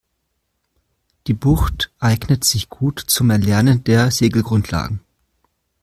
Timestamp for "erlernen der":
3.29-4.09